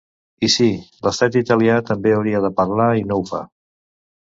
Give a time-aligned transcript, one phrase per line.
[0.45, 0.69] I sí,
[1.07, 3.45] l’estat italià també hauria de parlar i no ho fa.